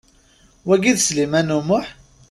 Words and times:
Wagi 0.67 0.93
d 0.97 0.99
Sliman 0.99 1.55
U 1.57 1.59
Muḥ? 1.67 1.87